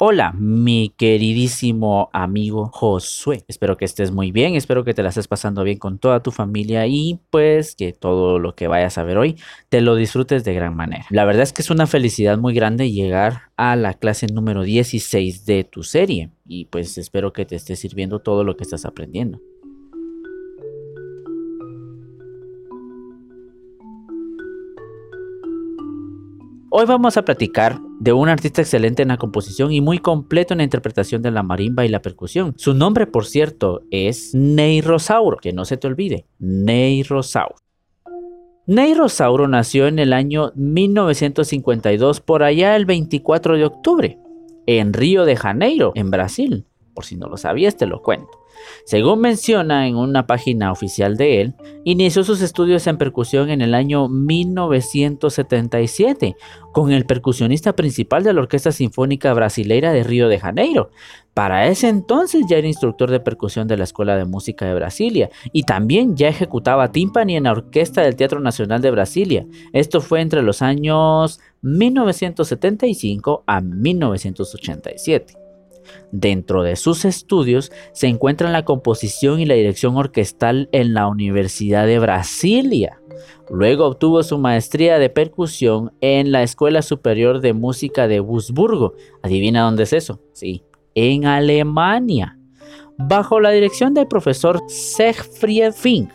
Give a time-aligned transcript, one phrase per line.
[0.00, 3.42] Hola, mi queridísimo amigo Josué.
[3.48, 6.30] Espero que estés muy bien, espero que te la estés pasando bien con toda tu
[6.30, 9.34] familia y pues que todo lo que vayas a ver hoy
[9.68, 11.04] te lo disfrutes de gran manera.
[11.10, 15.44] La verdad es que es una felicidad muy grande llegar a la clase número 16
[15.46, 19.40] de tu serie y pues espero que te esté sirviendo todo lo que estás aprendiendo.
[26.70, 30.58] Hoy vamos a platicar de un artista excelente en la composición y muy completo en
[30.58, 32.54] la interpretación de la marimba y la percusión.
[32.56, 37.56] Su nombre, por cierto, es Ney Rosauro, que no se te olvide, Ney Rosauro.
[38.66, 44.18] Ney Rosauro nació en el año 1952, por allá el 24 de octubre,
[44.66, 46.66] en Río de Janeiro, en Brasil.
[46.94, 48.37] Por si no lo sabías, te lo cuento.
[48.84, 51.54] Según menciona en una página oficial de él,
[51.84, 56.36] inició sus estudios en percusión en el año 1977
[56.72, 60.90] con el percusionista principal de la Orquesta Sinfónica Brasileira de Río de Janeiro.
[61.34, 65.30] Para ese entonces ya era instructor de percusión de la Escuela de Música de Brasilia
[65.52, 69.46] y también ya ejecutaba timpani en la Orquesta del Teatro Nacional de Brasilia.
[69.72, 75.47] Esto fue entre los años 1975 a 1987.
[76.12, 81.86] Dentro de sus estudios se encuentran la composición y la dirección orquestal en la Universidad
[81.86, 83.00] de Brasilia.
[83.50, 88.94] Luego obtuvo su maestría de percusión en la Escuela Superior de Música de Wurzburgo.
[89.22, 90.20] ¿Adivina dónde es eso?
[90.32, 92.38] Sí, en Alemania.
[92.98, 96.10] Bajo la dirección del profesor Siegfried Fink.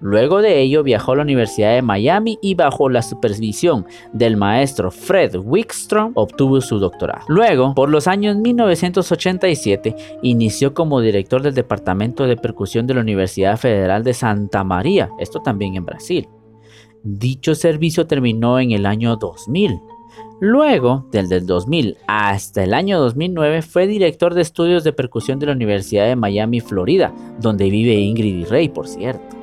[0.00, 4.90] Luego de ello viajó a la Universidad de Miami y bajo la supervisión del maestro
[4.90, 7.24] Fred Wickstrom obtuvo su doctorado.
[7.28, 13.56] Luego, por los años 1987, inició como director del Departamento de Percusión de la Universidad
[13.56, 16.28] Federal de Santa María, esto también en Brasil.
[17.02, 19.80] Dicho servicio terminó en el año 2000.
[20.40, 25.46] Luego, desde el 2000 hasta el año 2009, fue director de estudios de percusión de
[25.46, 29.35] la Universidad de Miami, Florida, donde vive Ingrid y Rey, por cierto.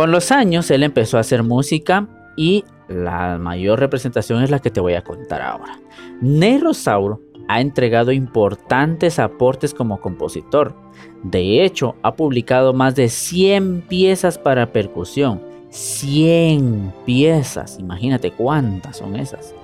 [0.00, 4.70] Con los años él empezó a hacer música y la mayor representación es la que
[4.70, 5.78] te voy a contar ahora.
[6.22, 10.74] Ney Rosauro ha entregado importantes aportes como compositor.
[11.22, 15.42] De hecho, ha publicado más de 100 piezas para percusión.
[15.68, 19.54] 100 piezas, imagínate cuántas son esas.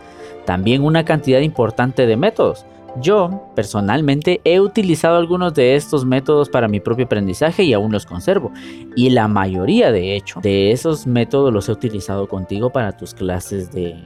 [0.45, 2.67] También una cantidad importante de métodos.
[3.01, 8.07] Yo, personalmente, he utilizado algunos de estos métodos para mi propio aprendizaje y aún los
[8.07, 8.53] conservo.
[8.95, 13.71] Y la mayoría, de hecho, de esos métodos los he utilizado contigo para tus clases
[13.71, 13.97] de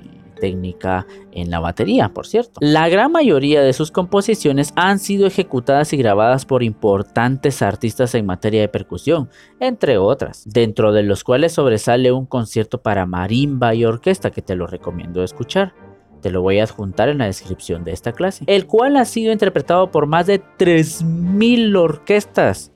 [0.40, 2.58] técnica en la batería, por cierto.
[2.60, 8.26] La gran mayoría de sus composiciones han sido ejecutadas y grabadas por importantes artistas en
[8.26, 9.28] materia de percusión,
[9.60, 14.56] entre otras, dentro de los cuales sobresale un concierto para marimba y orquesta que te
[14.56, 15.74] lo recomiendo escuchar
[16.20, 19.32] te lo voy a adjuntar en la descripción de esta clase, el cual ha sido
[19.32, 22.72] interpretado por más de 3.000 orquestas.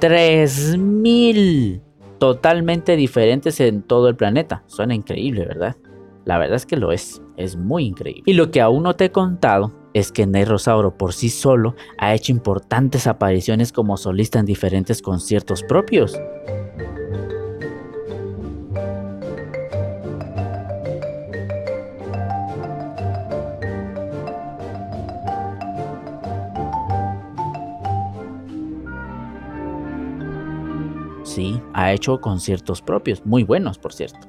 [0.00, 1.80] 3.000
[2.18, 4.62] totalmente diferentes en todo el planeta.
[4.66, 5.76] Suena increíble, ¿verdad?
[6.24, 8.22] La verdad es que lo es, es muy increíble.
[8.26, 11.74] Y lo que aún no te he contado es que Ney Rosauro por sí solo
[11.98, 16.18] ha hecho importantes apariciones como solista en diferentes conciertos propios.
[31.34, 34.28] Sí, ha hecho conciertos propios, muy buenos por cierto.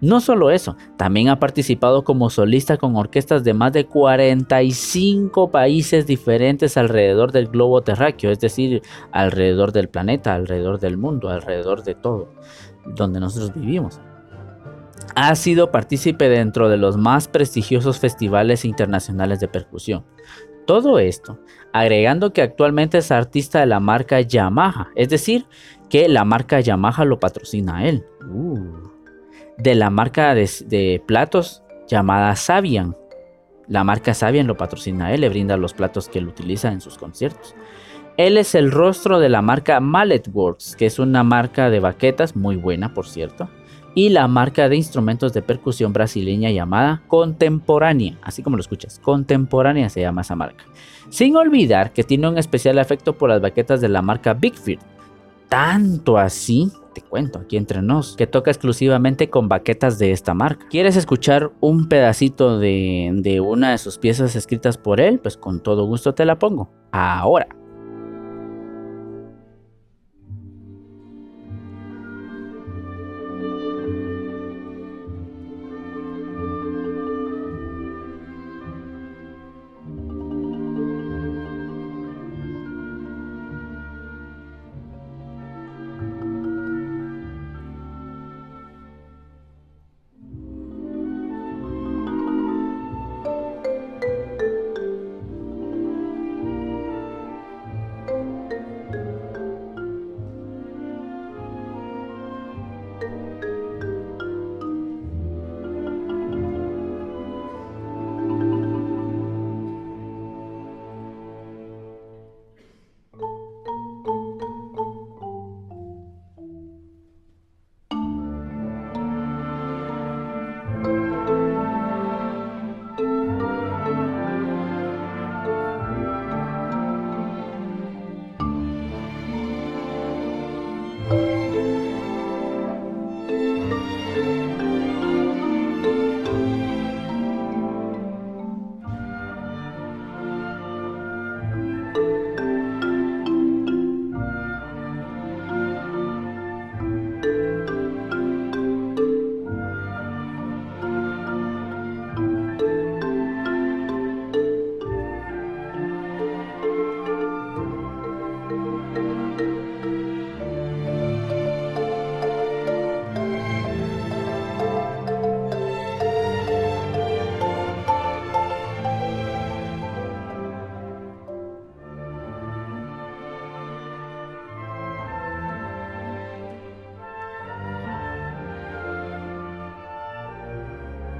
[0.00, 6.08] No solo eso, también ha participado como solista con orquestas de más de 45 países
[6.08, 8.82] diferentes alrededor del globo terráqueo, es decir,
[9.12, 12.32] alrededor del planeta, alrededor del mundo, alrededor de todo,
[12.84, 14.00] donde nosotros vivimos.
[15.14, 20.04] Ha sido partícipe dentro de los más prestigiosos festivales internacionales de percusión.
[20.66, 21.38] Todo esto,
[21.72, 25.46] agregando que actualmente es artista de la marca Yamaha, es decir,
[25.88, 28.04] que la marca Yamaha lo patrocina a él.
[28.30, 28.90] Uh.
[29.58, 32.96] De la marca de, platos llamada Sabian.
[33.68, 36.80] La marca Sabian lo patrocina a él, le brinda los platos que él utiliza en
[36.80, 37.54] sus conciertos.
[38.16, 42.36] Él es el rostro de la marca Mallet Works, que es una marca de baquetas
[42.36, 43.48] muy buena, por cierto,
[43.94, 49.88] y la marca de instrumentos de percusión brasileña llamada Contemporánea, así como lo escuchas, Contemporánea
[49.88, 50.64] se llama esa marca.
[51.10, 54.80] Sin olvidar que tiene un especial afecto por las baquetas de la marca Bigfield,
[55.52, 60.66] Tanto así te cuento aquí entre nos, que toca exclusivamente con baquetas de esta marca.
[60.70, 65.18] ¿Quieres escuchar un pedacito de, de, una de sus piezas escritas por él?
[65.18, 66.70] Pues con todo gusto te la pongo.
[66.90, 67.61] Ahora.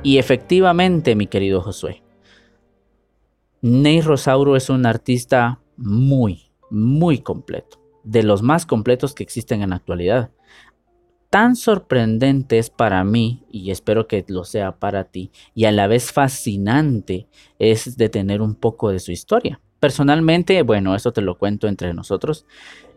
[0.04, 2.02] Y efectivamente, mi querido Josué,
[3.60, 9.70] Ney Rosauro es un artista muy, muy completo, de los más completos que existen en
[9.70, 10.32] la actualidad.
[11.30, 15.86] Tan sorprendente es para mí, y espero que lo sea para ti, y a la
[15.86, 17.28] vez fascinante
[17.60, 19.60] es de tener un poco de su historia.
[19.82, 22.46] Personalmente, bueno, eso te lo cuento entre nosotros,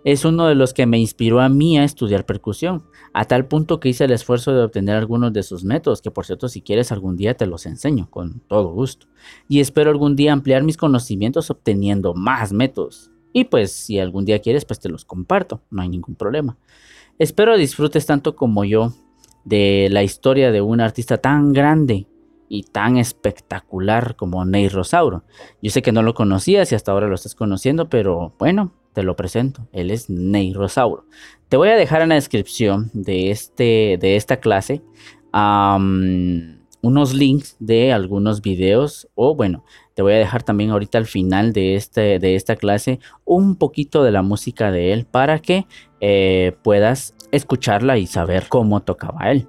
[0.04, 3.80] es uno de los que me inspiró a mí a estudiar percusión, a tal punto
[3.80, 6.92] que hice el esfuerzo de obtener algunos de sus métodos, que por cierto si quieres
[6.92, 9.08] algún día te los enseño, con todo gusto.
[9.50, 13.10] Y espero algún día ampliar mis conocimientos obteniendo más métodos.
[13.34, 16.56] Y pues si algún día quieres, pues te los comparto, no hay ningún problema.
[17.18, 18.94] Espero disfrutes tanto como yo
[19.44, 22.06] de la historia de un artista tan grande
[22.50, 25.24] y tan espectacular como Ney Rosauro.
[25.62, 29.04] Yo sé que no lo conocías y hasta ahora lo estás conociendo, pero bueno, te
[29.04, 29.68] lo presento.
[29.72, 31.06] Él es Ney Rosauro.
[31.50, 34.82] Te voy a dejar en la descripción de, este, de esta clase
[36.82, 39.66] unos links de algunos videos o bueno,
[39.96, 44.04] te voy a dejar también ahorita al final de, este, de esta clase un poquito
[44.04, 45.66] de la música de él para que
[46.00, 49.48] eh, puedas escucharla y saber cómo tocaba él.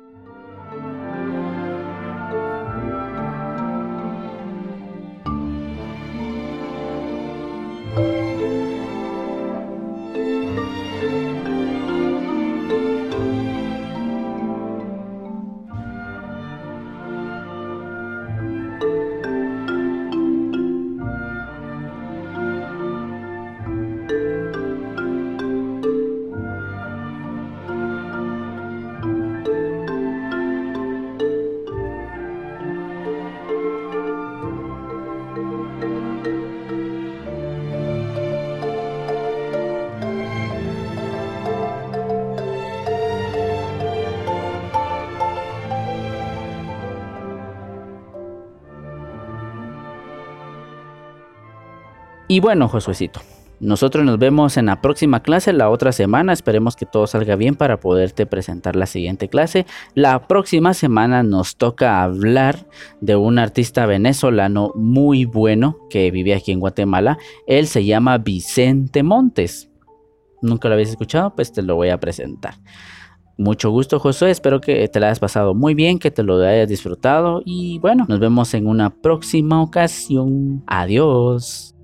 [52.36, 53.20] Y bueno, Josuecito,
[53.60, 56.34] nosotros nos vemos en la próxima clase, la otra semana.
[56.34, 59.64] Esperemos que todo salga bien para poderte presentar la siguiente clase.
[59.94, 62.66] La próxima semana nos toca hablar
[63.00, 67.16] de un artista venezolano muy bueno que vive aquí en Guatemala.
[67.46, 69.70] Él se llama Vicente Montes.
[70.42, 71.34] ¿Nunca lo habéis escuchado?
[71.34, 72.56] Pues te lo voy a presentar.
[73.38, 74.30] Mucho gusto, Josué.
[74.30, 77.40] Espero que te la hayas pasado muy bien, que te lo hayas disfrutado.
[77.46, 80.62] Y bueno, nos vemos en una próxima ocasión.
[80.66, 81.75] Adiós.